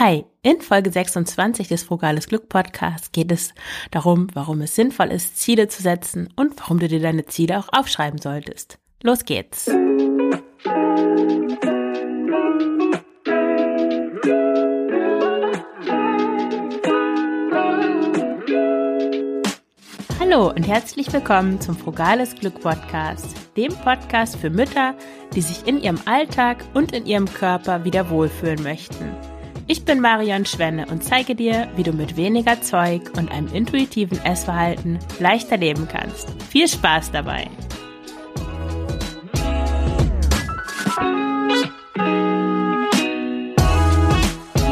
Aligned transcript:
Hi, 0.00 0.24
in 0.40 0.62
Folge 0.62 0.90
26 0.90 1.68
des 1.68 1.82
Frugales 1.82 2.26
Glück 2.26 2.48
Podcasts 2.48 3.12
geht 3.12 3.30
es 3.30 3.52
darum, 3.90 4.28
warum 4.32 4.62
es 4.62 4.74
sinnvoll 4.74 5.08
ist, 5.08 5.36
Ziele 5.36 5.68
zu 5.68 5.82
setzen 5.82 6.32
und 6.36 6.58
warum 6.58 6.78
du 6.78 6.88
dir 6.88 7.00
deine 7.00 7.26
Ziele 7.26 7.58
auch 7.58 7.68
aufschreiben 7.70 8.18
solltest. 8.18 8.78
Los 9.02 9.26
geht's! 9.26 9.70
Hallo 20.18 20.48
und 20.48 20.66
herzlich 20.66 21.12
willkommen 21.12 21.60
zum 21.60 21.76
Frugales 21.76 22.34
Glück 22.36 22.58
Podcast, 22.62 23.36
dem 23.54 23.74
Podcast 23.84 24.36
für 24.36 24.48
Mütter, 24.48 24.94
die 25.34 25.42
sich 25.42 25.66
in 25.66 25.78
ihrem 25.78 26.00
Alltag 26.06 26.64
und 26.72 26.92
in 26.92 27.04
ihrem 27.04 27.26
Körper 27.26 27.84
wieder 27.84 28.08
wohlfühlen 28.08 28.62
möchten. 28.62 29.14
Ich 29.72 29.84
bin 29.84 30.00
Marion 30.00 30.44
Schwenne 30.46 30.86
und 30.86 31.04
zeige 31.04 31.36
dir, 31.36 31.68
wie 31.76 31.84
du 31.84 31.92
mit 31.92 32.16
weniger 32.16 32.60
Zeug 32.60 33.02
und 33.16 33.30
einem 33.30 33.46
intuitiven 33.54 34.20
Essverhalten 34.24 34.98
leichter 35.20 35.56
leben 35.56 35.86
kannst. 35.86 36.28
Viel 36.42 36.66
Spaß 36.66 37.12
dabei! 37.12 37.48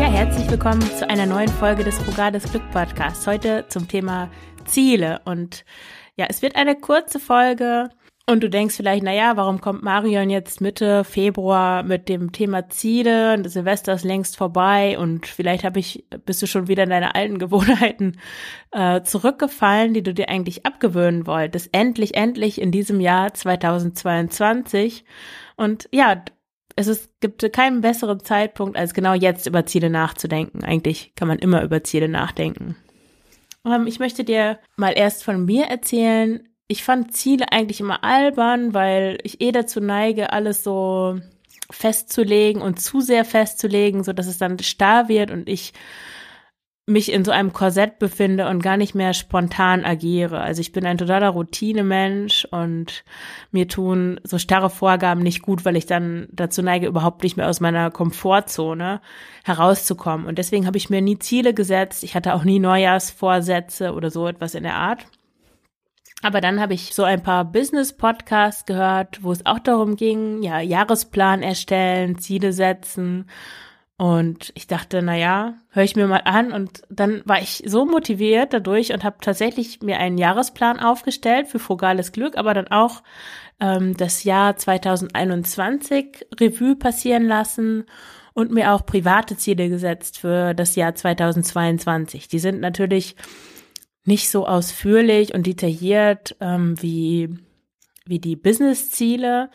Ja, 0.01 0.11
herzlich 0.11 0.51
willkommen 0.51 0.83
zu 0.99 1.09
einer 1.09 1.27
neuen 1.27 1.47
Folge 1.47 1.85
des 1.85 1.97
Frugades 1.99 2.51
Glück 2.51 2.69
Podcasts. 2.73 3.25
Heute 3.25 3.67
zum 3.69 3.87
Thema 3.87 4.29
Ziele 4.65 5.21
und 5.25 5.65
ja, 6.17 6.27
es 6.29 6.43
wird 6.43 6.57
eine 6.57 6.75
kurze 6.75 7.21
Folge, 7.21 7.91
und 8.29 8.43
du 8.43 8.51
denkst 8.51 8.77
vielleicht, 8.77 9.03
na 9.03 9.15
ja, 9.15 9.39
warum 9.39 9.63
kommt 9.63 9.83
Marion 9.83 10.29
jetzt 10.29 10.61
Mitte 10.61 11.03
Februar 11.03 11.83
mit 11.83 12.11
dem 12.11 12.31
Thema 12.31 12.69
Ziele? 12.69 13.43
Silvester 13.49 13.95
ist 13.95 14.05
längst 14.05 14.37
vorbei 14.37 14.99
und 14.99 15.27
vielleicht 15.27 15.65
habe 15.65 15.79
ich, 15.81 16.05
bist 16.27 16.43
du 16.43 16.47
schon 16.47 16.69
wieder 16.69 16.83
in 16.83 16.91
deine 16.91 17.15
alten 17.15 17.39
Gewohnheiten 17.39 18.19
äh, 18.73 19.01
zurückgefallen, 19.03 19.95
die 19.95 20.03
du 20.03 20.13
dir 20.13 20.29
eigentlich 20.29 20.67
abgewöhnen 20.67 21.27
wolltest. 21.27 21.71
Endlich, 21.73 22.17
endlich 22.17 22.61
in 22.61 22.71
diesem 22.71 23.01
Jahr 23.01 23.33
2022. 23.33 25.07
Und 25.57 25.89
ja, 25.91 26.23
es 26.77 26.87
ist, 26.87 27.21
gibt 27.21 27.51
keinen 27.53 27.81
besseren 27.81 28.21
Zeitpunkt, 28.21 28.77
als 28.77 28.93
genau 28.93 29.15
jetzt 29.15 29.47
über 29.47 29.65
Ziele 29.65 29.89
nachzudenken. 29.89 30.63
Eigentlich 30.65 31.15
kann 31.17 31.29
man 31.29 31.39
immer 31.39 31.63
über 31.63 31.83
Ziele 31.83 32.09
nachdenken. 32.09 32.77
Ähm, 33.65 33.87
ich 33.87 33.99
möchte 33.99 34.25
dir 34.25 34.59
mal 34.77 34.93
erst 34.93 35.25
von 35.25 35.45
mir 35.45 35.65
erzählen, 35.65 36.48
ich 36.69 36.85
fand 36.85 37.17
Ziele 37.17 37.51
eigentlich 37.51 37.81
immer 37.81 38.05
albern, 38.05 38.75
weil 38.75 39.19
ich 39.23 39.41
eh 39.41 39.53
dazu 39.53 39.81
neige, 39.81 40.33
alles 40.33 40.63
so 40.63 41.19
festzulegen 41.71 42.63
und 42.63 42.81
zu 42.81 43.01
sehr 43.01 43.25
festzulegen, 43.25 44.05
so 44.05 44.13
dass 44.13 44.27
es 44.27 44.39
dann 44.39 44.59
starr 44.59 45.09
wird 45.09 45.31
und 45.31 45.49
ich 45.49 45.73
mich 46.87 47.13
in 47.13 47.23
so 47.25 47.31
einem 47.31 47.53
Korsett 47.53 47.99
befinde 47.99 48.49
und 48.49 48.63
gar 48.63 48.79
nicht 48.79 48.95
mehr 48.95 49.13
spontan 49.13 49.85
agiere. 49.85 50.41
Also 50.41 50.63
ich 50.63 50.73
bin 50.73 50.87
ein 50.87 50.97
totaler 50.97 51.29
Routinemensch 51.29 52.47
und 52.51 53.05
mir 53.51 53.69
tun 53.69 54.19
so 54.25 54.39
starre 54.39 54.71
Vorgaben 54.71 55.23
nicht 55.23 55.43
gut, 55.43 55.67
weil 55.67 55.77
ich 55.77 55.85
dann 55.85 56.29
dazu 56.33 56.63
neige, 56.63 56.87
überhaupt 56.87 57.23
nicht 57.23 57.37
mehr 57.37 57.49
aus 57.49 57.61
meiner 57.61 57.91
Komfortzone 57.91 59.03
herauszukommen. 59.45 60.27
Und 60.27 60.39
deswegen 60.39 60.67
habe 60.67 60.79
ich 60.79 60.89
mir 60.89 61.03
nie 61.03 61.19
Ziele 61.19 61.53
gesetzt. 61.53 62.05
Ich 62.05 62.15
hatte 62.15 62.35
auch 62.35 62.45
nie 62.45 62.59
Neujahrsvorsätze 62.59 63.93
oder 63.93 64.11
so 64.11 64.27
etwas 64.27 64.55
in 64.55 64.63
der 64.63 64.77
Art. 64.77 65.07
Aber 66.23 66.41
dann 66.41 66.61
habe 66.61 66.75
ich 66.75 66.95
so 66.95 67.05
ein 67.05 67.23
paar 67.23 67.45
Business-Podcasts 67.45 68.67
gehört, 68.67 69.23
wo 69.23 69.31
es 69.31 69.47
auch 69.47 69.61
darum 69.61 69.97
ging, 69.97 70.43
ja, 70.43 70.61
Jahresplan 70.61 71.43
erstellen, 71.43 72.19
Ziele 72.19 72.53
setzen. 72.53 73.27
Und 73.97 74.53
ich 74.55 74.67
dachte, 74.67 75.03
na 75.03 75.17
ja, 75.17 75.55
höre 75.71 75.85
ich 75.85 75.97
mir 75.97 76.07
mal 76.07 76.23
an. 76.25 76.53
Und 76.53 76.83
dann 76.89 77.23
war 77.25 77.41
ich 77.41 77.63
so 77.67 77.85
motiviert 77.85 78.53
dadurch 78.53 78.93
und 78.93 79.05
habe 79.05 79.19
tatsächlich 79.21 79.81
mir 79.81 79.99
einen 79.99 80.19
Jahresplan 80.19 80.81
aufgestellt 80.81 81.49
für 81.49 81.59
frugales 81.59 82.11
Glück, 82.13 82.37
aber 82.37 82.55
dann 82.55 82.69
auch 82.69 83.03
ähm, 83.61 83.97
das 83.97 84.25
Jahr 84.25 84.57
2021 84.57 86.27
Revue 86.41 86.77
passieren 86.77 87.27
lassen 87.27 87.87
und 88.35 88.53
mir 88.53 88.73
auch 88.73 88.87
private 88.87 89.37
Ziele 89.37 89.69
gesetzt 89.69 90.19
für 90.19 90.55
das 90.55 90.77
Jahr 90.77 90.95
2022. 90.95 92.29
Die 92.29 92.39
sind 92.39 92.61
natürlich 92.61 93.17
nicht 94.09 94.31
so 94.31 94.47
ausführlich 94.47 95.35
und 95.35 95.47
detailliert 95.47 96.35
ähm, 96.41 96.81
wie, 96.83 97.29
wie 98.07 98.19
die 98.19 98.35
Business-Ziele, 98.35 99.51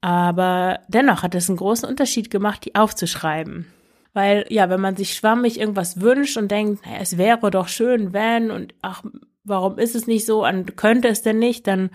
aber 0.00 0.80
dennoch 0.88 1.22
hat 1.22 1.34
es 1.34 1.48
einen 1.48 1.56
großen 1.56 1.88
Unterschied 1.88 2.30
gemacht, 2.30 2.64
die 2.64 2.76
aufzuschreiben. 2.76 3.66
Weil, 4.12 4.46
ja, 4.48 4.70
wenn 4.70 4.80
man 4.80 4.96
sich 4.96 5.14
schwammig 5.14 5.58
irgendwas 5.58 6.00
wünscht 6.00 6.36
und 6.36 6.50
denkt, 6.50 6.84
naja, 6.84 6.98
es 7.00 7.18
wäre 7.18 7.50
doch 7.50 7.68
schön, 7.68 8.12
wenn, 8.12 8.50
und 8.50 8.74
ach, 8.82 9.02
warum 9.44 9.78
ist 9.78 9.96
es 9.96 10.06
nicht 10.06 10.26
so, 10.26 10.46
und 10.46 10.76
könnte 10.76 11.08
es 11.08 11.22
denn 11.22 11.38
nicht, 11.38 11.66
dann 11.66 11.90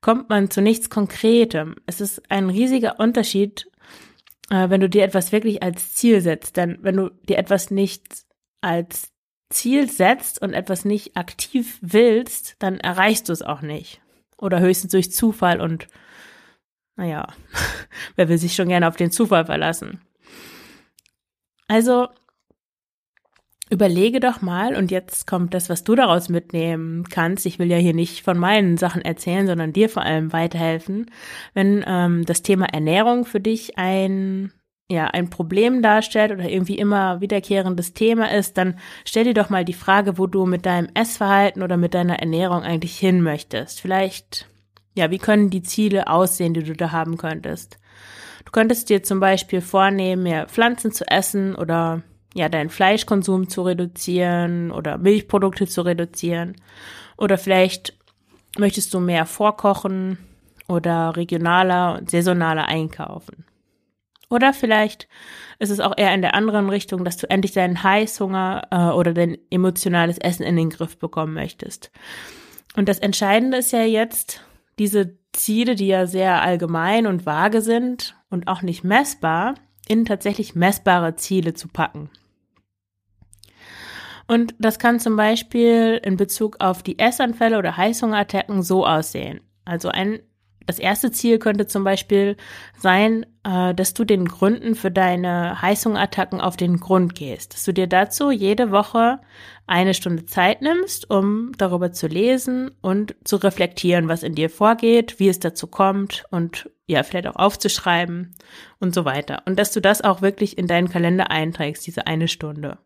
kommt 0.00 0.28
man 0.28 0.50
zu 0.50 0.60
nichts 0.60 0.90
Konkretem. 0.90 1.76
Es 1.86 2.00
ist 2.00 2.22
ein 2.30 2.50
riesiger 2.50 2.98
Unterschied, 2.98 3.70
äh, 4.50 4.70
wenn 4.70 4.80
du 4.80 4.88
dir 4.88 5.04
etwas 5.04 5.32
wirklich 5.32 5.62
als 5.62 5.94
Ziel 5.94 6.20
setzt. 6.20 6.56
Denn 6.56 6.78
wenn 6.82 6.96
du 6.96 7.10
dir 7.28 7.38
etwas 7.38 7.70
nicht 7.70 8.24
als 8.60 9.12
Ziel 9.50 9.88
setzt 9.88 10.42
und 10.42 10.52
etwas 10.52 10.84
nicht 10.84 11.16
aktiv 11.16 11.78
willst, 11.80 12.56
dann 12.58 12.78
erreichst 12.78 13.28
du 13.28 13.32
es 13.32 13.42
auch 13.42 13.62
nicht. 13.62 14.00
Oder 14.38 14.60
höchstens 14.60 14.92
durch 14.92 15.12
Zufall 15.12 15.60
und 15.60 15.86
naja, 16.96 17.26
wer 18.16 18.28
will 18.28 18.38
sich 18.38 18.54
schon 18.54 18.68
gerne 18.68 18.88
auf 18.88 18.96
den 18.96 19.10
Zufall 19.10 19.46
verlassen? 19.46 20.00
Also 21.68 22.08
überlege 23.70 24.20
doch 24.20 24.42
mal, 24.42 24.76
und 24.76 24.90
jetzt 24.90 25.26
kommt 25.26 25.52
das, 25.52 25.68
was 25.68 25.84
du 25.84 25.94
daraus 25.94 26.28
mitnehmen 26.28 27.04
kannst. 27.08 27.46
Ich 27.46 27.58
will 27.58 27.70
ja 27.70 27.76
hier 27.76 27.94
nicht 27.94 28.22
von 28.22 28.38
meinen 28.38 28.76
Sachen 28.76 29.02
erzählen, 29.02 29.46
sondern 29.46 29.72
dir 29.72 29.88
vor 29.88 30.02
allem 30.02 30.32
weiterhelfen. 30.32 31.10
Wenn 31.52 31.84
ähm, 31.86 32.24
das 32.24 32.42
Thema 32.42 32.66
Ernährung 32.66 33.24
für 33.24 33.40
dich 33.40 33.76
ein 33.76 34.52
ja, 34.88 35.06
ein 35.06 35.30
Problem 35.30 35.82
darstellt 35.82 36.30
oder 36.30 36.48
irgendwie 36.48 36.78
immer 36.78 37.20
wiederkehrendes 37.20 37.92
Thema 37.92 38.30
ist, 38.30 38.56
dann 38.56 38.78
stell 39.04 39.24
dir 39.24 39.34
doch 39.34 39.50
mal 39.50 39.64
die 39.64 39.72
Frage, 39.72 40.16
wo 40.16 40.26
du 40.26 40.46
mit 40.46 40.64
deinem 40.64 40.88
Essverhalten 40.94 41.62
oder 41.62 41.76
mit 41.76 41.94
deiner 41.94 42.20
Ernährung 42.20 42.62
eigentlich 42.62 42.96
hin 42.96 43.20
möchtest. 43.20 43.80
Vielleicht, 43.80 44.48
ja, 44.94 45.10
wie 45.10 45.18
können 45.18 45.50
die 45.50 45.62
Ziele 45.62 46.06
aussehen, 46.06 46.54
die 46.54 46.62
du 46.62 46.72
da 46.72 46.92
haben 46.92 47.16
könntest? 47.16 47.78
Du 48.44 48.52
könntest 48.52 48.88
dir 48.88 49.02
zum 49.02 49.18
Beispiel 49.18 49.60
vornehmen, 49.60 50.22
mehr 50.22 50.46
Pflanzen 50.46 50.92
zu 50.92 51.04
essen 51.08 51.56
oder 51.56 52.02
ja, 52.34 52.48
deinen 52.48 52.70
Fleischkonsum 52.70 53.48
zu 53.48 53.62
reduzieren 53.62 54.70
oder 54.70 54.98
Milchprodukte 54.98 55.66
zu 55.66 55.82
reduzieren. 55.82 56.54
Oder 57.16 57.38
vielleicht 57.38 57.96
möchtest 58.56 58.94
du 58.94 59.00
mehr 59.00 59.26
vorkochen 59.26 60.18
oder 60.68 61.16
regionaler 61.16 61.98
und 61.98 62.10
saisonaler 62.10 62.66
einkaufen. 62.66 63.45
Oder 64.28 64.52
vielleicht 64.52 65.08
ist 65.58 65.70
es 65.70 65.80
auch 65.80 65.94
eher 65.96 66.12
in 66.12 66.22
der 66.22 66.34
anderen 66.34 66.68
Richtung, 66.68 67.04
dass 67.04 67.16
du 67.16 67.30
endlich 67.30 67.52
deinen 67.52 67.82
Heißhunger 67.82 68.68
äh, 68.70 68.94
oder 68.94 69.14
dein 69.14 69.38
emotionales 69.50 70.18
Essen 70.18 70.42
in 70.42 70.56
den 70.56 70.70
Griff 70.70 70.98
bekommen 70.98 71.34
möchtest. 71.34 71.90
Und 72.76 72.88
das 72.88 72.98
Entscheidende 72.98 73.58
ist 73.58 73.72
ja 73.72 73.82
jetzt, 73.82 74.42
diese 74.78 75.16
Ziele, 75.32 75.74
die 75.74 75.86
ja 75.86 76.06
sehr 76.06 76.42
allgemein 76.42 77.06
und 77.06 77.24
vage 77.24 77.62
sind 77.62 78.16
und 78.28 78.48
auch 78.48 78.62
nicht 78.62 78.84
messbar, 78.84 79.54
in 79.88 80.04
tatsächlich 80.04 80.54
messbare 80.54 81.14
Ziele 81.16 81.54
zu 81.54 81.68
packen. 81.68 82.10
Und 84.26 84.54
das 84.58 84.78
kann 84.78 84.98
zum 84.98 85.16
Beispiel 85.16 86.00
in 86.02 86.16
Bezug 86.16 86.56
auf 86.58 86.82
die 86.82 86.98
Essanfälle 86.98 87.58
oder 87.58 87.76
Heißhungerattacken 87.76 88.62
so 88.62 88.84
aussehen. 88.84 89.40
Also 89.64 89.88
ein 89.88 90.20
das 90.66 90.78
erste 90.78 91.12
Ziel 91.12 91.38
könnte 91.38 91.66
zum 91.66 91.84
Beispiel 91.84 92.36
sein, 92.78 93.24
äh, 93.44 93.74
dass 93.74 93.94
du 93.94 94.04
den 94.04 94.26
Gründen 94.26 94.74
für 94.74 94.90
deine 94.90 95.62
Heißhungerattacken 95.62 96.40
auf 96.40 96.56
den 96.56 96.78
Grund 96.78 97.14
gehst. 97.14 97.54
Dass 97.54 97.64
du 97.64 97.72
dir 97.72 97.86
dazu 97.86 98.30
jede 98.30 98.72
Woche 98.72 99.20
eine 99.66 99.94
Stunde 99.94 100.26
Zeit 100.26 100.62
nimmst, 100.62 101.08
um 101.10 101.52
darüber 101.56 101.92
zu 101.92 102.08
lesen 102.08 102.72
und 102.80 103.14
zu 103.24 103.36
reflektieren, 103.36 104.08
was 104.08 104.22
in 104.22 104.34
dir 104.34 104.50
vorgeht, 104.50 105.18
wie 105.18 105.28
es 105.28 105.38
dazu 105.38 105.68
kommt 105.68 106.24
und 106.30 106.68
ja, 106.86 107.02
vielleicht 107.02 107.26
auch 107.26 107.36
aufzuschreiben 107.36 108.34
und 108.78 108.94
so 108.94 109.04
weiter. 109.04 109.42
Und 109.46 109.58
dass 109.58 109.72
du 109.72 109.80
das 109.80 110.02
auch 110.02 110.22
wirklich 110.22 110.58
in 110.58 110.66
deinen 110.66 110.88
Kalender 110.88 111.30
einträgst, 111.30 111.86
diese 111.86 112.06
eine 112.06 112.28
Stunde. 112.28 112.78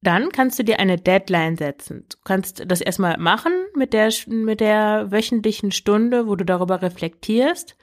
Dann 0.00 0.30
kannst 0.30 0.58
du 0.58 0.64
dir 0.64 0.80
eine 0.80 0.96
Deadline 0.96 1.56
setzen. 1.56 2.06
Du 2.08 2.16
kannst 2.24 2.64
das 2.66 2.80
erstmal 2.80 3.18
machen 3.18 3.52
mit 3.76 3.92
der, 3.92 4.10
mit 4.26 4.60
der 4.60 5.10
wöchentlichen 5.10 5.72
Stunde, 5.72 6.26
wo 6.26 6.36
du 6.36 6.44
darüber 6.44 6.82
reflektierst. 6.82 7.76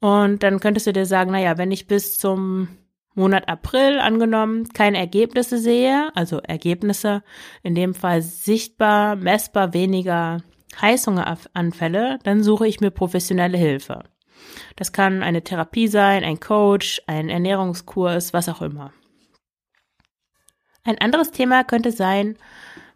Und 0.00 0.42
dann 0.42 0.60
könntest 0.60 0.86
du 0.86 0.92
dir 0.92 1.06
sagen, 1.06 1.32
naja, 1.32 1.58
wenn 1.58 1.70
ich 1.70 1.86
bis 1.86 2.16
zum 2.16 2.68
Monat 3.14 3.48
April 3.48 3.98
angenommen 3.98 4.68
keine 4.72 4.98
Ergebnisse 4.98 5.58
sehe, 5.58 6.10
also 6.14 6.38
Ergebnisse 6.38 7.22
in 7.62 7.74
dem 7.74 7.94
Fall 7.94 8.22
sichtbar, 8.22 9.16
messbar 9.16 9.74
weniger 9.74 10.42
Heißhungeranfälle, 10.80 12.18
dann 12.22 12.42
suche 12.42 12.66
ich 12.66 12.80
mir 12.80 12.90
professionelle 12.90 13.58
Hilfe. 13.58 14.04
Das 14.76 14.92
kann 14.92 15.22
eine 15.22 15.42
Therapie 15.42 15.88
sein, 15.88 16.24
ein 16.24 16.40
Coach, 16.40 17.02
ein 17.06 17.28
Ernährungskurs, 17.28 18.32
was 18.32 18.48
auch 18.48 18.62
immer. 18.62 18.92
Ein 20.84 20.98
anderes 20.98 21.30
Thema 21.30 21.64
könnte 21.64 21.92
sein, 21.92 22.36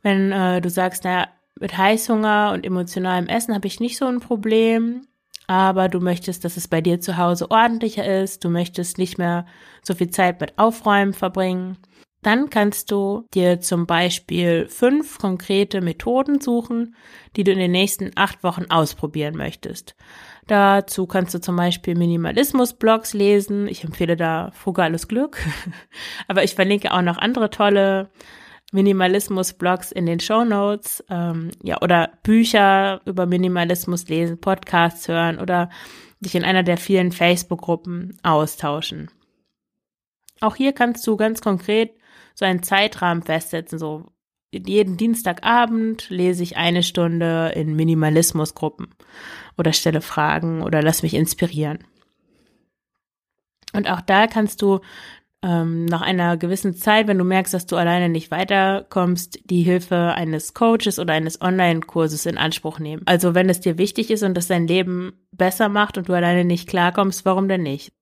wenn 0.02 0.32
äh, 0.32 0.60
du 0.60 0.70
sagst, 0.70 1.04
naja, 1.04 1.28
mit 1.58 1.76
Heißhunger 1.76 2.52
und 2.52 2.64
emotionalem 2.64 3.26
Essen 3.26 3.54
habe 3.54 3.66
ich 3.66 3.80
nicht 3.80 3.96
so 3.96 4.06
ein 4.06 4.20
Problem, 4.20 5.02
aber 5.46 5.88
du 5.88 6.00
möchtest, 6.00 6.44
dass 6.44 6.56
es 6.56 6.68
bei 6.68 6.80
dir 6.80 7.00
zu 7.00 7.16
Hause 7.16 7.50
ordentlicher 7.50 8.04
ist, 8.22 8.44
du 8.44 8.50
möchtest 8.50 8.98
nicht 8.98 9.18
mehr 9.18 9.46
so 9.82 9.94
viel 9.94 10.10
Zeit 10.10 10.40
mit 10.40 10.58
Aufräumen 10.58 11.14
verbringen, 11.14 11.78
dann 12.22 12.50
kannst 12.50 12.90
du 12.90 13.24
dir 13.34 13.60
zum 13.60 13.86
Beispiel 13.86 14.66
fünf 14.68 15.18
konkrete 15.18 15.80
Methoden 15.80 16.40
suchen, 16.40 16.96
die 17.36 17.44
du 17.44 17.52
in 17.52 17.58
den 17.58 17.70
nächsten 17.70 18.10
acht 18.16 18.42
Wochen 18.42 18.64
ausprobieren 18.68 19.36
möchtest. 19.36 19.94
Dazu 20.48 21.06
kannst 21.06 21.34
du 21.34 21.40
zum 21.40 21.54
Beispiel 21.54 21.96
Minimalismus-Blogs 21.96 23.14
lesen. 23.14 23.68
Ich 23.68 23.84
empfehle 23.84 24.16
da 24.16 24.50
Frugales 24.54 25.06
Glück. 25.06 25.38
Aber 26.28 26.42
ich 26.42 26.56
verlinke 26.56 26.92
auch 26.92 27.02
noch 27.02 27.18
andere 27.18 27.50
tolle 27.50 28.10
Minimalismus-Blogs 28.72 29.92
in 29.92 30.06
den 30.06 30.20
Show 30.20 30.44
Notes, 30.44 31.04
ähm, 31.08 31.50
ja, 31.62 31.80
oder 31.80 32.10
Bücher 32.22 33.00
über 33.04 33.26
Minimalismus 33.26 34.08
lesen, 34.08 34.40
Podcasts 34.40 35.08
hören 35.08 35.38
oder 35.38 35.70
dich 36.20 36.34
in 36.34 36.44
einer 36.44 36.62
der 36.62 36.76
vielen 36.76 37.12
Facebook-Gruppen 37.12 38.18
austauschen. 38.22 39.10
Auch 40.40 40.56
hier 40.56 40.72
kannst 40.72 41.06
du 41.06 41.16
ganz 41.16 41.40
konkret 41.40 41.94
so 42.34 42.44
einen 42.44 42.62
Zeitrahmen 42.62 43.22
festsetzen, 43.22 43.78
so 43.78 44.06
jeden 44.52 44.96
Dienstagabend 44.96 46.08
lese 46.08 46.42
ich 46.42 46.56
eine 46.56 46.82
Stunde 46.82 47.52
in 47.54 47.76
Minimalismusgruppen 47.76 48.88
oder 49.58 49.72
stelle 49.72 50.00
Fragen 50.00 50.62
oder 50.62 50.82
lass 50.82 51.02
mich 51.02 51.14
inspirieren. 51.14 51.78
Und 53.72 53.90
auch 53.90 54.00
da 54.00 54.26
kannst 54.26 54.62
du 54.62 54.80
ähm, 55.46 55.84
nach 55.84 56.02
einer 56.02 56.36
gewissen 56.36 56.74
Zeit, 56.74 57.06
wenn 57.06 57.18
du 57.18 57.24
merkst, 57.24 57.54
dass 57.54 57.66
du 57.66 57.76
alleine 57.76 58.08
nicht 58.08 58.32
weiterkommst, 58.32 59.38
die 59.44 59.62
Hilfe 59.62 60.12
eines 60.14 60.54
Coaches 60.54 60.98
oder 60.98 61.14
eines 61.14 61.40
Online-Kurses 61.40 62.26
in 62.26 62.36
Anspruch 62.36 62.80
nehmen. 62.80 63.02
Also 63.06 63.34
wenn 63.34 63.48
es 63.48 63.60
dir 63.60 63.78
wichtig 63.78 64.10
ist 64.10 64.24
und 64.24 64.34
das 64.34 64.48
dein 64.48 64.66
Leben 64.66 65.12
besser 65.30 65.68
macht 65.68 65.98
und 65.98 66.08
du 66.08 66.14
alleine 66.14 66.44
nicht 66.44 66.68
klarkommst, 66.68 67.24
warum 67.24 67.46
denn 67.46 67.62
nicht? 67.62 67.92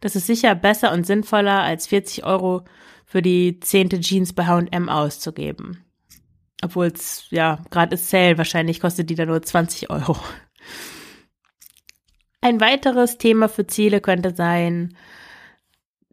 Das 0.00 0.16
ist 0.16 0.26
sicher 0.26 0.54
besser 0.54 0.92
und 0.92 1.06
sinnvoller, 1.06 1.60
als 1.60 1.86
40 1.88 2.24
Euro 2.24 2.64
für 3.04 3.20
die 3.20 3.60
zehnte 3.60 4.00
Jeans 4.00 4.32
bei 4.32 4.46
H&M 4.46 4.88
auszugeben. 4.88 5.84
Obwohl 6.62 6.86
es, 6.86 7.26
ja, 7.30 7.58
gerade 7.70 7.94
ist 7.94 8.08
Sale, 8.08 8.38
wahrscheinlich 8.38 8.80
kostet 8.80 9.10
die 9.10 9.14
da 9.14 9.26
nur 9.26 9.42
20 9.42 9.90
Euro. 9.90 10.16
Ein 12.40 12.60
weiteres 12.60 13.18
Thema 13.18 13.50
für 13.50 13.66
Ziele 13.66 14.00
könnte 14.00 14.34
sein, 14.34 14.96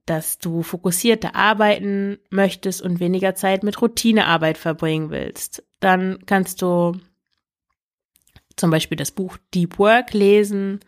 dass 0.07 0.39
du 0.39 0.63
fokussierter 0.63 1.35
arbeiten 1.35 2.17
möchtest 2.29 2.81
und 2.81 2.99
weniger 2.99 3.35
Zeit 3.35 3.63
mit 3.63 3.81
Routinearbeit 3.81 4.57
verbringen 4.57 5.11
willst. 5.11 5.63
Dann 5.79 6.19
kannst 6.25 6.61
du 6.61 6.93
zum 8.55 8.71
Beispiel 8.71 8.95
das 8.95 9.11
Buch 9.11 9.37
Deep 9.53 9.77
Work 9.77 10.13
lesen, 10.13 10.79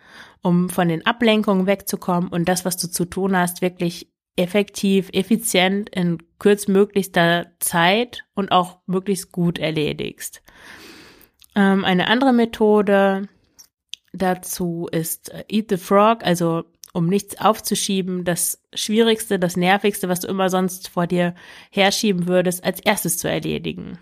um 0.42 0.70
von 0.70 0.88
den 0.88 1.06
Ablenkungen 1.06 1.68
wegzukommen 1.68 2.30
und 2.30 2.50
das, 2.50 2.66
was 2.66 2.78
du 2.78 2.90
zu 2.90 3.06
tun 3.06 3.38
hast, 3.38 3.62
wirklich 3.62 4.10
effektiv, 4.38 5.10
effizient 5.12 5.90
in 5.90 6.18
kürzmöglichster 6.40 7.48
Zeit 7.60 8.24
und 8.36 8.52
auch 8.52 8.80
möglichst 8.86 9.34
gut 9.34 9.60
erledigst. 9.60 10.42
Ähm, 11.56 11.84
eine 11.84 12.08
andere 12.08 12.32
Methode 12.32 13.28
dazu 14.14 14.88
ist 14.92 15.30
äh, 15.30 15.44
Eat 15.50 15.70
the 15.70 15.78
Frog, 15.78 16.24
also 16.24 16.64
um 16.94 17.08
nichts 17.08 17.40
aufzuschieben, 17.40 18.24
das 18.24 18.62
Schwierigste, 18.74 19.40
das 19.40 19.58
Nervigste, 19.58 20.10
was 20.10 20.22
du 20.22 20.28
immer 20.28 20.50
sonst 20.50 20.90
vor 20.90 21.08
dir 21.08 21.36
herschieben 21.72 22.28
würdest, 22.28 22.64
als 22.64 22.80
erstes 22.80 23.18
zu 23.18 23.30
erledigen. 23.30 24.00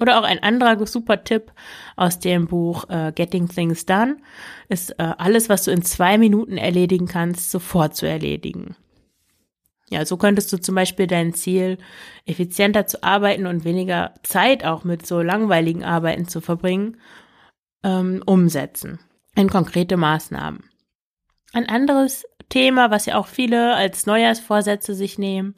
Oder 0.00 0.18
auch 0.18 0.24
ein 0.24 0.42
anderer 0.42 0.84
super 0.86 1.22
Tipp 1.22 1.52
aus 1.96 2.18
dem 2.18 2.46
Buch 2.48 2.88
äh, 2.88 3.12
Getting 3.14 3.48
Things 3.48 3.86
Done 3.86 4.16
ist 4.68 4.90
äh, 4.98 5.12
alles, 5.16 5.48
was 5.48 5.64
du 5.64 5.70
in 5.70 5.82
zwei 5.82 6.18
Minuten 6.18 6.56
erledigen 6.56 7.06
kannst, 7.06 7.50
sofort 7.50 7.94
zu 7.94 8.06
erledigen. 8.06 8.74
Ja, 9.90 10.06
so 10.06 10.16
könntest 10.16 10.52
du 10.52 10.56
zum 10.56 10.74
Beispiel 10.74 11.06
dein 11.06 11.34
Ziel, 11.34 11.76
effizienter 12.24 12.86
zu 12.86 13.02
arbeiten 13.02 13.46
und 13.46 13.64
weniger 13.64 14.14
Zeit 14.22 14.64
auch 14.64 14.84
mit 14.84 15.06
so 15.06 15.20
langweiligen 15.20 15.84
Arbeiten 15.84 16.26
zu 16.26 16.40
verbringen, 16.40 16.96
ähm, 17.84 18.22
umsetzen 18.24 18.98
in 19.36 19.50
konkrete 19.50 19.96
Maßnahmen. 19.96 20.71
Ein 21.52 21.68
anderes 21.68 22.26
Thema, 22.48 22.90
was 22.90 23.06
ja 23.06 23.16
auch 23.16 23.26
viele 23.26 23.74
als 23.74 24.06
Neujahrsvorsätze 24.06 24.94
sich 24.94 25.18
nehmen, 25.18 25.54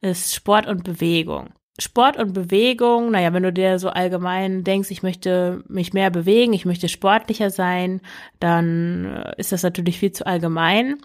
ist 0.00 0.34
Sport 0.34 0.66
und 0.66 0.84
Bewegung. 0.84 1.50
Sport 1.78 2.16
und 2.18 2.34
Bewegung, 2.34 3.10
naja, 3.10 3.32
wenn 3.32 3.42
du 3.42 3.52
dir 3.52 3.78
so 3.78 3.88
allgemein 3.88 4.62
denkst, 4.62 4.90
ich 4.90 5.02
möchte 5.02 5.64
mich 5.68 5.92
mehr 5.94 6.10
bewegen, 6.10 6.52
ich 6.52 6.66
möchte 6.66 6.88
sportlicher 6.88 7.50
sein, 7.50 8.02
dann 8.40 9.06
äh, 9.06 9.32
ist 9.38 9.52
das 9.52 9.62
natürlich 9.62 9.98
viel 9.98 10.12
zu 10.12 10.26
allgemein. 10.26 10.98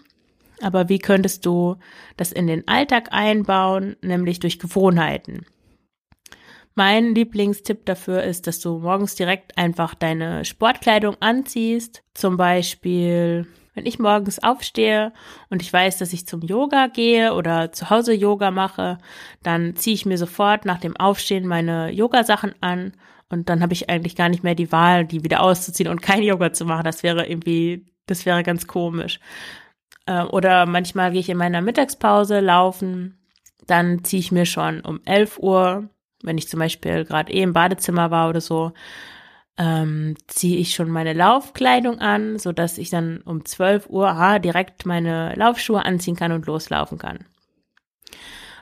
Aber 0.60 0.88
wie 0.88 0.98
könntest 0.98 1.46
du 1.46 1.76
das 2.16 2.32
in 2.32 2.46
den 2.46 2.66
Alltag 2.68 3.08
einbauen, 3.12 3.96
nämlich 4.02 4.40
durch 4.40 4.58
Gewohnheiten? 4.58 5.46
Mein 6.74 7.14
Lieblingstipp 7.14 7.86
dafür 7.86 8.22
ist, 8.22 8.46
dass 8.46 8.60
du 8.60 8.78
morgens 8.78 9.14
direkt 9.14 9.56
einfach 9.56 9.94
deine 9.94 10.44
Sportkleidung 10.44 11.16
anziehst. 11.20 12.02
Zum 12.14 12.36
Beispiel 12.36 13.46
wenn 13.78 13.86
ich 13.86 14.00
morgens 14.00 14.42
aufstehe 14.42 15.12
und 15.50 15.62
ich 15.62 15.72
weiß, 15.72 15.98
dass 15.98 16.12
ich 16.12 16.26
zum 16.26 16.42
Yoga 16.42 16.88
gehe 16.88 17.32
oder 17.32 17.70
zu 17.70 17.90
Hause 17.90 18.12
Yoga 18.12 18.50
mache, 18.50 18.98
dann 19.44 19.76
ziehe 19.76 19.94
ich 19.94 20.04
mir 20.04 20.18
sofort 20.18 20.64
nach 20.64 20.80
dem 20.80 20.96
Aufstehen 20.96 21.46
meine 21.46 21.92
Yoga-Sachen 21.92 22.56
an 22.60 22.92
und 23.28 23.48
dann 23.48 23.62
habe 23.62 23.74
ich 23.74 23.88
eigentlich 23.88 24.16
gar 24.16 24.30
nicht 24.30 24.42
mehr 24.42 24.56
die 24.56 24.72
Wahl, 24.72 25.06
die 25.06 25.22
wieder 25.22 25.42
auszuziehen 25.42 25.88
und 25.88 26.02
kein 26.02 26.24
Yoga 26.24 26.52
zu 26.52 26.64
machen. 26.64 26.82
Das 26.82 27.04
wäre 27.04 27.28
irgendwie, 27.28 27.86
das 28.06 28.26
wäre 28.26 28.42
ganz 28.42 28.66
komisch. 28.66 29.20
Äh, 30.06 30.22
oder 30.22 30.66
manchmal 30.66 31.12
gehe 31.12 31.20
ich 31.20 31.28
in 31.28 31.38
meiner 31.38 31.60
Mittagspause 31.60 32.40
laufen, 32.40 33.16
dann 33.68 34.02
ziehe 34.02 34.18
ich 34.18 34.32
mir 34.32 34.44
schon 34.44 34.80
um 34.80 35.00
11 35.04 35.38
Uhr, 35.38 35.88
wenn 36.24 36.36
ich 36.36 36.48
zum 36.48 36.58
Beispiel 36.58 37.04
gerade 37.04 37.32
eh 37.32 37.42
im 37.42 37.52
Badezimmer 37.52 38.10
war 38.10 38.28
oder 38.28 38.40
so, 38.40 38.72
ähm, 39.58 40.14
ziehe 40.28 40.56
ich 40.58 40.74
schon 40.74 40.88
meine 40.88 41.12
Laufkleidung 41.12 41.98
an, 41.98 42.38
so 42.38 42.52
dass 42.52 42.78
ich 42.78 42.90
dann 42.90 43.20
um 43.22 43.44
12 43.44 43.90
Uhr 43.90 44.08
aha, 44.08 44.38
direkt 44.38 44.86
meine 44.86 45.34
Laufschuhe 45.34 45.84
anziehen 45.84 46.16
kann 46.16 46.32
und 46.32 46.46
loslaufen 46.46 46.96
kann. 46.96 47.26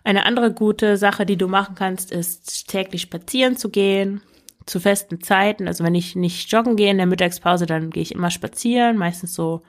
Eine 0.05 0.25
andere 0.25 0.53
gute 0.53 0.97
Sache, 0.97 1.27
die 1.27 1.37
du 1.37 1.49
machen 1.49 1.75
kannst, 1.75 2.13
ist 2.13 2.69
täglich 2.69 3.03
spazieren 3.03 3.57
zu 3.57 3.69
gehen, 3.71 4.23
zu 4.65 4.81
festen 4.81 5.21
Zeiten. 5.21 5.67
Also 5.69 5.85
wenn 5.85 5.95
ich 5.95 6.17
nicht 6.17 6.51
joggen 6.51 6.77
gehe 6.77 6.91
in 6.91 6.97
der 6.97 7.07
Mittagspause, 7.07 7.67
dann 7.67 7.91
gehe 7.91 8.03
ich 8.03 8.15
immer 8.15 8.31
spazieren, 8.31 8.97
meistens 8.97 9.35
so, 9.35 9.63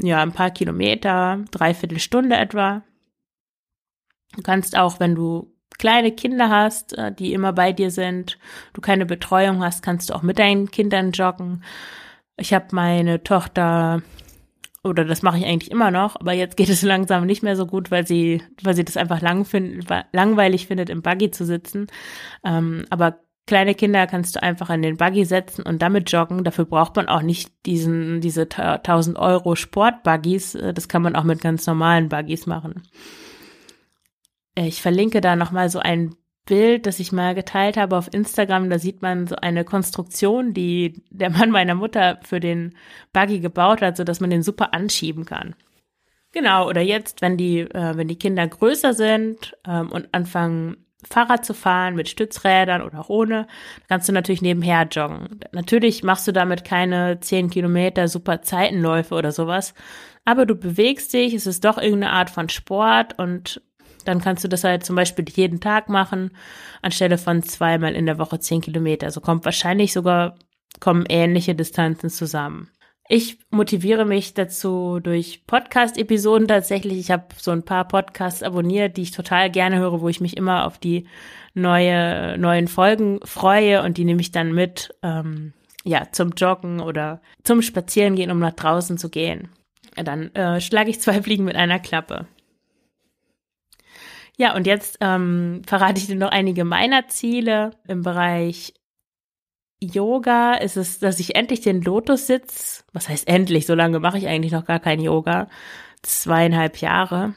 ja, 0.00 0.22
ein 0.22 0.32
paar 0.32 0.50
Kilometer, 0.50 1.44
dreiviertel 1.50 1.98
Stunde 1.98 2.36
etwa. 2.36 2.84
Du 4.34 4.42
kannst 4.42 4.78
auch, 4.78 5.00
wenn 5.00 5.14
du 5.14 5.52
kleine 5.78 6.12
Kinder 6.12 6.50
hast, 6.50 6.96
äh, 6.96 7.12
die 7.12 7.32
immer 7.32 7.52
bei 7.52 7.72
dir 7.72 7.90
sind, 7.90 8.38
du 8.72 8.80
keine 8.80 9.06
Betreuung 9.06 9.62
hast, 9.62 9.82
kannst 9.82 10.10
du 10.10 10.14
auch 10.14 10.22
mit 10.22 10.38
deinen 10.38 10.70
Kindern 10.70 11.12
joggen. 11.12 11.62
Ich 12.36 12.52
habe 12.52 12.66
meine 12.72 13.22
Tochter 13.22 14.02
oder 14.84 15.04
das 15.04 15.22
mache 15.22 15.38
ich 15.38 15.44
eigentlich 15.44 15.70
immer 15.70 15.90
noch, 15.90 16.16
aber 16.16 16.32
jetzt 16.32 16.56
geht 16.56 16.68
es 16.68 16.82
langsam 16.82 17.26
nicht 17.26 17.42
mehr 17.42 17.56
so 17.56 17.66
gut, 17.66 17.90
weil 17.90 18.06
sie, 18.06 18.42
weil 18.62 18.74
sie 18.74 18.84
das 18.84 18.96
einfach 18.96 19.20
lang 19.20 19.44
find, 19.44 19.86
langweilig 20.12 20.66
findet, 20.66 20.90
im 20.90 21.02
Buggy 21.02 21.30
zu 21.30 21.44
sitzen. 21.44 21.86
Ähm, 22.44 22.84
aber 22.90 23.20
kleine 23.46 23.74
Kinder 23.74 24.06
kannst 24.06 24.36
du 24.36 24.42
einfach 24.42 24.70
in 24.70 24.82
den 24.82 24.96
Buggy 24.96 25.24
setzen 25.24 25.62
und 25.62 25.82
damit 25.82 26.12
joggen. 26.12 26.44
Dafür 26.44 26.66
braucht 26.66 26.96
man 26.96 27.08
auch 27.08 27.22
nicht 27.22 27.50
diesen, 27.66 28.20
diese 28.20 28.42
1000 28.42 29.18
Euro 29.18 29.56
Sportbuggies. 29.56 30.54
Äh, 30.54 30.74
das 30.74 30.88
kann 30.88 31.02
man 31.02 31.16
auch 31.16 31.24
mit 31.24 31.40
ganz 31.40 31.66
normalen 31.66 32.08
Buggies 32.08 32.46
machen. 32.46 32.82
Ich 34.66 34.82
verlinke 34.82 35.20
da 35.20 35.36
nochmal 35.36 35.68
so 35.70 35.78
ein 35.78 36.16
Bild, 36.44 36.86
das 36.86 36.98
ich 36.98 37.12
mal 37.12 37.34
geteilt 37.34 37.76
habe 37.76 37.96
auf 37.96 38.12
Instagram. 38.12 38.70
Da 38.70 38.78
sieht 38.78 39.02
man 39.02 39.26
so 39.26 39.36
eine 39.36 39.64
Konstruktion, 39.64 40.54
die 40.54 41.02
der 41.10 41.30
Mann 41.30 41.50
meiner 41.50 41.74
Mutter 41.74 42.18
für 42.22 42.40
den 42.40 42.74
Buggy 43.12 43.40
gebaut 43.40 43.82
hat, 43.82 43.96
so 43.96 44.04
dass 44.04 44.20
man 44.20 44.30
den 44.30 44.42
super 44.42 44.74
anschieben 44.74 45.24
kann. 45.26 45.54
Genau, 46.32 46.68
oder 46.68 46.80
jetzt, 46.80 47.22
wenn 47.22 47.36
die, 47.36 47.60
äh, 47.60 47.96
wenn 47.96 48.08
die 48.08 48.18
Kinder 48.18 48.46
größer 48.46 48.94
sind 48.94 49.56
ähm, 49.66 49.90
und 49.92 50.08
anfangen, 50.12 50.84
Fahrrad 51.08 51.44
zu 51.44 51.54
fahren 51.54 51.94
mit 51.94 52.08
Stützrädern 52.08 52.82
oder 52.82 53.00
auch 53.00 53.08
ohne, 53.08 53.46
kannst 53.88 54.08
du 54.08 54.12
natürlich 54.12 54.42
nebenher 54.42 54.88
joggen. 54.90 55.40
Natürlich 55.52 56.02
machst 56.02 56.26
du 56.26 56.32
damit 56.32 56.64
keine 56.64 57.20
zehn 57.20 57.50
Kilometer 57.50 58.08
super 58.08 58.42
Zeitenläufe 58.42 59.14
oder 59.14 59.30
sowas, 59.30 59.74
aber 60.24 60.44
du 60.44 60.56
bewegst 60.56 61.12
dich, 61.12 61.34
es 61.34 61.46
ist 61.46 61.64
doch 61.64 61.78
irgendeine 61.78 62.12
Art 62.12 62.30
von 62.30 62.48
Sport 62.48 63.16
und 63.18 63.62
dann 64.04 64.20
kannst 64.20 64.44
du 64.44 64.48
das 64.48 64.64
halt 64.64 64.84
zum 64.84 64.96
Beispiel 64.96 65.24
jeden 65.28 65.60
Tag 65.60 65.88
machen, 65.88 66.30
anstelle 66.82 67.18
von 67.18 67.42
zweimal 67.42 67.94
in 67.94 68.06
der 68.06 68.18
Woche 68.18 68.38
zehn 68.38 68.60
Kilometer. 68.60 69.10
So 69.10 69.20
kommt 69.20 69.44
wahrscheinlich 69.44 69.92
sogar, 69.92 70.36
kommen 70.80 71.06
ähnliche 71.08 71.54
Distanzen 71.54 72.10
zusammen. 72.10 72.70
Ich 73.10 73.38
motiviere 73.50 74.04
mich 74.04 74.34
dazu 74.34 75.00
durch 75.00 75.46
Podcast-Episoden 75.46 76.46
tatsächlich. 76.46 76.98
Ich 76.98 77.10
habe 77.10 77.28
so 77.38 77.52
ein 77.52 77.64
paar 77.64 77.88
Podcasts 77.88 78.42
abonniert, 78.42 78.98
die 78.98 79.02
ich 79.02 79.12
total 79.12 79.50
gerne 79.50 79.78
höre, 79.78 80.02
wo 80.02 80.10
ich 80.10 80.20
mich 80.20 80.36
immer 80.36 80.66
auf 80.66 80.76
die 80.76 81.06
neue, 81.54 82.36
neuen 82.36 82.68
Folgen 82.68 83.20
freue 83.24 83.82
und 83.82 83.96
die 83.96 84.04
nehme 84.04 84.20
ich 84.20 84.30
dann 84.30 84.52
mit, 84.52 84.94
ähm, 85.02 85.54
ja, 85.84 86.08
zum 86.12 86.32
Joggen 86.32 86.80
oder 86.80 87.22
zum 87.44 87.62
Spazierengehen, 87.62 88.30
um 88.30 88.40
nach 88.40 88.52
draußen 88.52 88.98
zu 88.98 89.08
gehen. 89.08 89.48
Dann 89.96 90.34
äh, 90.34 90.60
schlage 90.60 90.90
ich 90.90 91.00
zwei 91.00 91.22
Fliegen 91.22 91.44
mit 91.44 91.56
einer 91.56 91.78
Klappe. 91.78 92.26
Ja, 94.40 94.54
und 94.54 94.68
jetzt 94.68 94.98
ähm, 95.00 95.62
verrate 95.66 95.98
ich 95.98 96.06
dir 96.06 96.14
noch 96.14 96.30
einige 96.30 96.64
meiner 96.64 97.08
Ziele 97.08 97.72
im 97.88 98.02
Bereich 98.02 98.72
Yoga. 99.80 100.54
Ist 100.54 100.76
es, 100.76 101.00
dass 101.00 101.18
ich 101.18 101.34
endlich 101.34 101.60
den 101.60 101.82
Lotus-Sitz, 101.82 102.84
was 102.92 103.08
heißt 103.08 103.26
endlich, 103.26 103.66
so 103.66 103.74
lange 103.74 103.98
mache 103.98 104.16
ich 104.18 104.28
eigentlich 104.28 104.52
noch 104.52 104.64
gar 104.64 104.78
kein 104.78 105.00
Yoga, 105.00 105.48
zweieinhalb 106.02 106.80
Jahre, 106.80 107.34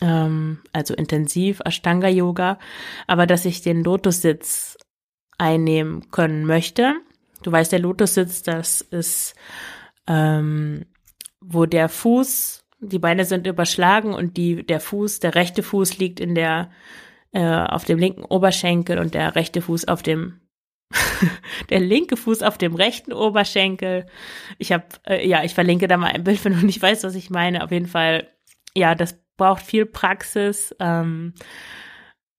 ähm, 0.00 0.60
also 0.72 0.92
intensiv 0.92 1.60
Ashtanga-Yoga, 1.64 2.58
aber 3.06 3.26
dass 3.26 3.44
ich 3.44 3.62
den 3.62 3.84
Lotus-Sitz 3.84 4.76
einnehmen 5.38 6.10
können 6.10 6.44
möchte. 6.46 6.94
Du 7.44 7.52
weißt, 7.52 7.70
der 7.70 7.78
Lotus-Sitz, 7.78 8.42
das 8.42 8.80
ist, 8.80 9.36
ähm, 10.08 10.84
wo 11.40 11.64
der 11.64 11.88
Fuß 11.88 12.61
die 12.82 12.98
Beine 12.98 13.24
sind 13.24 13.46
überschlagen 13.46 14.12
und 14.12 14.36
die, 14.36 14.66
der 14.66 14.80
Fuß, 14.80 15.20
der 15.20 15.34
rechte 15.34 15.62
Fuß 15.62 15.98
liegt 15.98 16.20
in 16.20 16.34
der, 16.34 16.70
äh, 17.32 17.44
auf 17.44 17.84
dem 17.84 17.98
linken 17.98 18.24
Oberschenkel 18.24 18.98
und 18.98 19.14
der 19.14 19.36
rechte 19.36 19.62
Fuß 19.62 19.86
auf 19.86 20.02
dem, 20.02 20.40
der 21.70 21.80
linke 21.80 22.16
Fuß 22.16 22.42
auf 22.42 22.58
dem 22.58 22.74
rechten 22.74 23.12
Oberschenkel. 23.12 24.06
Ich 24.58 24.72
habe, 24.72 24.84
äh, 25.06 25.26
ja, 25.26 25.44
ich 25.44 25.54
verlinke 25.54 25.86
da 25.86 25.96
mal 25.96 26.12
ein 26.12 26.24
Bild, 26.24 26.44
wenn 26.44 26.54
du 26.60 26.66
nicht 26.66 26.82
weißt, 26.82 27.04
was 27.04 27.14
ich 27.14 27.30
meine. 27.30 27.62
Auf 27.62 27.70
jeden 27.70 27.86
Fall, 27.86 28.28
ja, 28.74 28.94
das 28.94 29.18
braucht 29.36 29.62
viel 29.62 29.86
Praxis, 29.86 30.74
ähm, 30.80 31.34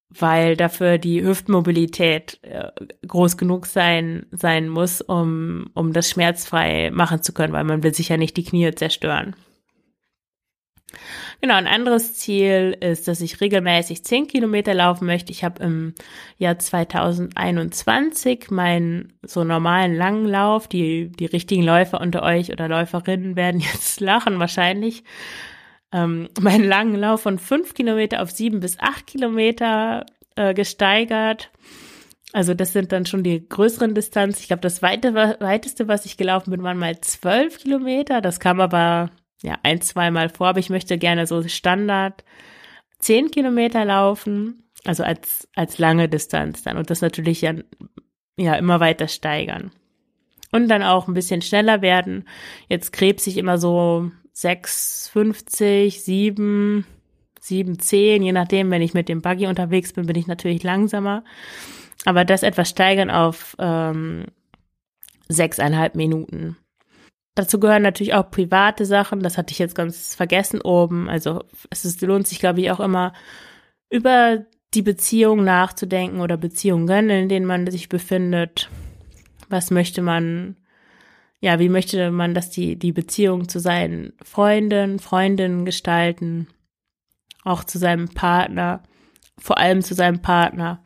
weil 0.10 0.56
dafür 0.58 1.00
die 1.00 1.24
Hüftmobilität 1.24 2.40
äh, 2.44 2.70
groß 3.08 3.38
genug 3.38 3.66
sein 3.66 4.28
sein 4.32 4.70
muss, 4.70 5.02
um 5.02 5.72
um 5.74 5.92
das 5.92 6.10
schmerzfrei 6.10 6.92
machen 6.92 7.24
zu 7.24 7.34
können, 7.34 7.54
weil 7.54 7.64
man 7.64 7.82
will 7.82 7.96
sicher 7.96 8.18
nicht 8.18 8.38
die 8.38 8.44
Knie 8.44 8.76
zerstören. 8.76 9.36
Genau, 11.42 11.56
ein 11.56 11.68
anderes 11.68 12.16
Ziel 12.16 12.78
ist, 12.80 13.08
dass 13.08 13.22
ich 13.22 13.42
regelmäßig 13.42 14.04
10 14.04 14.28
Kilometer 14.28 14.74
laufen 14.74 15.06
möchte. 15.06 15.32
Ich 15.32 15.44
habe 15.44 15.64
im 15.64 15.94
Jahr 16.38 16.58
2021 16.58 18.50
meinen 18.52 19.14
so 19.22 19.44
normalen 19.44 19.96
langen 19.96 20.26
Lauf. 20.26 20.68
Die, 20.68 21.12
die 21.12 21.26
richtigen 21.26 21.64
Läufer 21.64 22.02
unter 22.02 22.24
euch 22.24 22.52
oder 22.52 22.68
Läuferinnen 22.68 23.36
werden 23.36 23.60
jetzt 23.74 24.00
lachen 24.00 24.40
wahrscheinlich. 24.40 25.04
Ähm, 25.92 26.30
meinen 26.40 26.66
langen 26.66 26.96
Lauf 26.96 27.22
von 27.22 27.38
5 27.38 27.74
Kilometer 27.74 28.22
auf 28.22 28.32
7 28.32 28.60
bis 28.60 28.80
8 28.80 29.06
Kilometer 29.06 30.06
äh, 30.36 30.54
gesteigert. 30.54 31.52
Also 32.32 32.56
das 32.56 32.74
sind 32.74 32.92
dann 32.92 33.06
schon 33.06 33.22
die 33.24 33.48
größeren 33.48 33.94
Distanzen. 33.94 34.42
Ich 34.42 34.48
glaube, 34.48 34.62
das 34.62 34.82
weite, 34.82 35.14
weiteste, 35.14 35.88
was 35.88 36.06
ich 36.06 36.18
gelaufen 36.18 36.50
bin, 36.50 36.64
waren 36.64 36.80
mal 36.80 37.00
12 37.00 37.60
Kilometer. 37.60 38.22
Das 38.22 38.40
kam 38.40 38.60
aber 38.60 39.12
ja, 39.44 39.60
ein, 39.62 39.82
zweimal 39.82 40.30
vor, 40.30 40.48
aber 40.48 40.60
ich 40.60 40.70
möchte 40.70 40.98
gerne 40.98 41.28
so 41.28 41.44
Standard 41.48 42.24
zehn 43.00 43.30
Kilometer 43.30 43.86
laufen, 43.86 44.64
also 44.86 45.04
als, 45.04 45.48
als 45.56 45.78
lange 45.78 46.10
Distanz 46.10 46.64
dann 46.64 46.78
und 46.78 46.90
das 46.90 47.02
natürlich 47.02 47.42
ja, 47.42 47.54
ja 48.38 48.56
immer 48.56 48.80
weiter 48.80 49.08
steigern. 49.08 49.72
Und 50.52 50.68
dann 50.68 50.84
auch 50.84 51.08
ein 51.08 51.16
bisschen 51.16 51.42
schneller 51.42 51.82
werden. 51.82 52.26
Jetzt 52.70 52.94
krebs 52.94 53.26
ich 53.26 53.38
immer 53.38 53.58
so 53.58 54.12
6,50, 54.36 56.00
7, 56.00 56.86
7, 57.40 57.80
10, 57.80 58.24
je 58.24 58.32
nachdem, 58.32 58.72
wenn 58.72 58.84
ich 58.84 58.94
mit 58.94 59.10
dem 59.10 59.22
Buggy 59.22 59.48
unterwegs 59.48 59.94
bin, 59.94 60.06
bin 60.06 60.16
ich 60.16 60.28
natürlich 60.28 60.64
langsamer. 60.64 61.24
Aber 62.06 62.24
das 62.24 62.44
etwas 62.44 62.70
steigern 62.70 63.10
auf 63.10 63.56
ähm, 63.60 64.26
sechseinhalb 65.28 65.96
Minuten. 65.96 66.56
Dazu 67.36 67.60
gehören 67.60 67.82
natürlich 67.82 68.14
auch 68.14 68.30
private 68.30 68.86
Sachen. 68.86 69.22
Das 69.22 69.38
hatte 69.38 69.52
ich 69.52 69.60
jetzt 69.60 69.76
ganz 69.76 70.14
vergessen 70.14 70.62
oben. 70.62 71.10
Also 71.10 71.44
es 71.70 71.84
ist, 71.84 72.02
lohnt 72.02 72.28
sich, 72.28 72.40
glaube 72.40 72.62
ich, 72.62 72.70
auch 72.70 72.80
immer 72.80 73.14
über 73.90 74.46
die 74.74 74.82
Beziehung 74.82 75.44
nachzudenken 75.44 76.22
oder 76.22 76.38
Beziehungen, 76.38 77.10
in 77.10 77.30
denen 77.30 77.46
man 77.46 77.70
sich 77.70 77.90
befindet. 77.90 78.70
Was 79.50 79.72
möchte 79.72 80.02
man, 80.02 80.58
ja, 81.40 81.60
wie 81.60 81.70
möchte 81.70 82.12
man, 82.12 82.34
dass 82.34 82.50
die, 82.50 82.78
die 82.78 82.92
Beziehung 82.92 83.48
zu 83.50 83.60
seinen 83.60 84.14
Freunden, 84.24 85.00
Freundinnen 85.00 85.66
gestalten? 85.66 86.48
Auch 87.44 87.64
zu 87.64 87.78
seinem 87.78 88.10
Partner, 88.10 88.84
vor 89.38 89.58
allem 89.58 89.82
zu 89.82 89.96
seinem 89.96 90.22
Partner. 90.22 90.84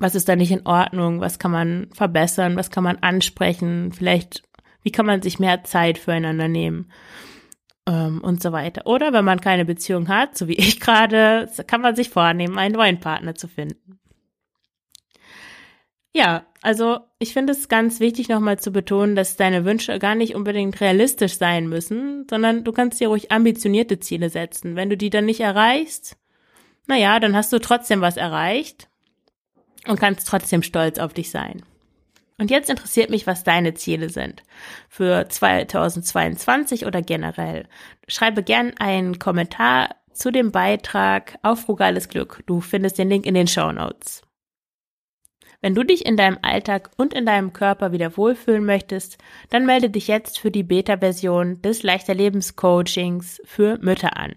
Was 0.00 0.14
ist 0.14 0.28
da 0.28 0.36
nicht 0.36 0.50
in 0.50 0.66
Ordnung? 0.66 1.20
Was 1.20 1.38
kann 1.38 1.50
man 1.50 1.88
verbessern? 1.92 2.56
Was 2.56 2.70
kann 2.70 2.84
man 2.84 2.98
ansprechen? 2.98 3.92
Vielleicht 3.92 4.47
wie 4.88 4.92
kann 4.92 5.04
man 5.04 5.20
sich 5.20 5.38
mehr 5.38 5.64
Zeit 5.64 5.98
füreinander 5.98 6.48
nehmen? 6.48 6.90
Ähm, 7.86 8.22
und 8.22 8.42
so 8.42 8.52
weiter. 8.52 8.86
Oder 8.86 9.12
wenn 9.12 9.24
man 9.24 9.38
keine 9.38 9.66
Beziehung 9.66 10.08
hat, 10.08 10.38
so 10.38 10.48
wie 10.48 10.54
ich 10.54 10.80
gerade, 10.80 11.46
kann 11.66 11.82
man 11.82 11.94
sich 11.94 12.08
vornehmen, 12.08 12.56
einen 12.56 12.74
neuen 12.74 12.98
Partner 12.98 13.34
zu 13.34 13.48
finden. 13.48 14.00
Ja, 16.14 16.46
also 16.62 17.00
ich 17.18 17.34
finde 17.34 17.52
es 17.52 17.68
ganz 17.68 18.00
wichtig 18.00 18.30
nochmal 18.30 18.58
zu 18.58 18.70
betonen, 18.70 19.14
dass 19.14 19.36
deine 19.36 19.66
Wünsche 19.66 19.98
gar 19.98 20.14
nicht 20.14 20.34
unbedingt 20.34 20.80
realistisch 20.80 21.34
sein 21.34 21.68
müssen, 21.68 22.26
sondern 22.30 22.64
du 22.64 22.72
kannst 22.72 22.98
dir 22.98 23.08
ruhig 23.08 23.30
ambitionierte 23.30 24.00
Ziele 24.00 24.30
setzen. 24.30 24.74
Wenn 24.74 24.88
du 24.88 24.96
die 24.96 25.10
dann 25.10 25.26
nicht 25.26 25.40
erreichst, 25.40 26.16
naja, 26.86 27.20
dann 27.20 27.36
hast 27.36 27.52
du 27.52 27.58
trotzdem 27.58 28.00
was 28.00 28.16
erreicht 28.16 28.88
und 29.86 30.00
kannst 30.00 30.26
trotzdem 30.26 30.62
stolz 30.62 30.98
auf 30.98 31.12
dich 31.12 31.30
sein. 31.30 31.62
Und 32.38 32.50
jetzt 32.50 32.70
interessiert 32.70 33.10
mich, 33.10 33.26
was 33.26 33.42
deine 33.42 33.74
Ziele 33.74 34.10
sind 34.10 34.44
für 34.88 35.28
2022 35.28 36.86
oder 36.86 37.02
generell. 37.02 37.66
Schreibe 38.06 38.44
gern 38.44 38.74
einen 38.78 39.18
Kommentar 39.18 39.96
zu 40.12 40.30
dem 40.30 40.52
Beitrag 40.52 41.38
auf 41.42 41.62
Frugales 41.62 42.08
Glück. 42.08 42.42
Du 42.46 42.60
findest 42.60 42.98
den 42.98 43.10
Link 43.10 43.26
in 43.26 43.34
den 43.34 43.48
Show 43.48 43.72
Notes. 43.72 44.22
Wenn 45.60 45.74
du 45.74 45.82
dich 45.82 46.06
in 46.06 46.16
deinem 46.16 46.38
Alltag 46.42 46.90
und 46.96 47.12
in 47.12 47.26
deinem 47.26 47.52
Körper 47.52 47.90
wieder 47.90 48.16
wohlfühlen 48.16 48.64
möchtest, 48.64 49.18
dann 49.50 49.66
melde 49.66 49.90
dich 49.90 50.06
jetzt 50.06 50.38
für 50.38 50.52
die 50.52 50.62
Beta-Version 50.62 51.60
des 51.62 51.82
Leichter 51.82 52.14
Lebens 52.14 52.54
Coachings 52.54 53.42
für 53.44 53.76
Mütter 53.78 54.16
an. 54.16 54.36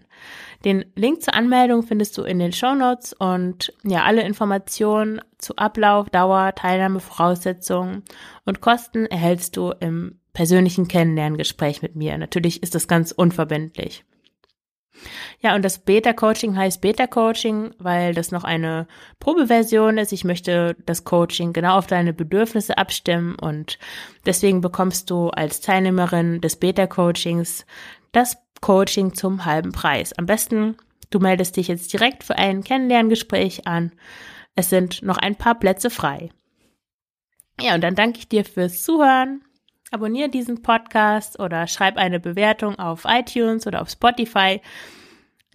Den 0.64 0.84
Link 0.94 1.22
zur 1.22 1.34
Anmeldung 1.34 1.82
findest 1.82 2.16
du 2.16 2.22
in 2.22 2.38
den 2.38 2.52
Show 2.52 2.74
Notes 2.74 3.12
und 3.12 3.72
ja, 3.82 4.04
alle 4.04 4.22
Informationen 4.22 5.20
zu 5.38 5.56
Ablauf, 5.56 6.08
Dauer, 6.10 6.54
Teilnahme, 6.54 7.00
Voraussetzungen 7.00 8.04
und 8.44 8.60
Kosten 8.60 9.06
erhältst 9.06 9.56
du 9.56 9.72
im 9.80 10.20
persönlichen 10.32 10.88
Kennenlerngespräch 10.88 11.82
mit 11.82 11.96
mir. 11.96 12.16
Natürlich 12.16 12.62
ist 12.62 12.74
das 12.74 12.88
ganz 12.88 13.12
unverbindlich. 13.12 14.04
Ja, 15.40 15.54
und 15.56 15.64
das 15.64 15.78
Beta-Coaching 15.80 16.56
heißt 16.56 16.80
Beta-Coaching, 16.80 17.74
weil 17.78 18.14
das 18.14 18.30
noch 18.30 18.44
eine 18.44 18.86
Probeversion 19.18 19.98
ist. 19.98 20.12
Ich 20.12 20.24
möchte 20.24 20.76
das 20.86 21.04
Coaching 21.04 21.52
genau 21.52 21.78
auf 21.78 21.86
deine 21.86 22.12
Bedürfnisse 22.12 22.78
abstimmen 22.78 23.34
und 23.34 23.78
deswegen 24.26 24.60
bekommst 24.60 25.10
du 25.10 25.30
als 25.30 25.60
Teilnehmerin 25.60 26.40
des 26.40 26.56
Beta-Coachings 26.56 27.66
das 28.12 28.36
Coaching 28.62 29.12
zum 29.12 29.44
halben 29.44 29.72
Preis. 29.72 30.14
Am 30.14 30.24
besten, 30.24 30.76
du 31.10 31.18
meldest 31.18 31.58
dich 31.58 31.68
jetzt 31.68 31.92
direkt 31.92 32.24
für 32.24 32.38
ein 32.38 32.64
Kennenlerngespräch 32.64 33.66
an. 33.66 33.92
Es 34.54 34.70
sind 34.70 35.02
noch 35.02 35.18
ein 35.18 35.36
paar 35.36 35.56
Plätze 35.56 35.90
frei. 35.90 36.30
Ja, 37.60 37.74
und 37.74 37.82
dann 37.82 37.94
danke 37.94 38.20
ich 38.20 38.28
dir 38.28 38.46
fürs 38.46 38.82
Zuhören. 38.82 39.42
Abonniere 39.90 40.30
diesen 40.30 40.62
Podcast 40.62 41.38
oder 41.38 41.66
schreib 41.66 41.98
eine 41.98 42.18
Bewertung 42.18 42.78
auf 42.78 43.04
iTunes 43.06 43.66
oder 43.66 43.82
auf 43.82 43.90
Spotify. 43.90 44.62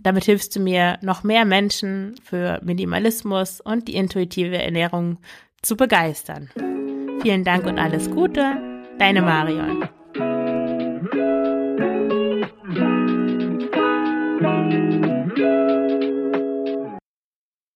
Damit 0.03 0.25
hilfst 0.25 0.55
du 0.55 0.59
mir, 0.59 0.99
noch 1.01 1.23
mehr 1.23 1.43
Menschen 1.43 2.15
für 2.23 2.59
Minimalismus 2.63 3.61
und 3.61 3.87
die 3.87 3.95
intuitive 3.95 4.61
Ernährung 4.61 5.17
zu 5.63 5.75
begeistern. 5.75 6.51
Vielen 7.21 7.43
Dank 7.43 7.65
und 7.65 7.79
alles 7.79 8.11
Gute. 8.11 8.57
Deine 8.99 9.23
Marion. 9.23 9.89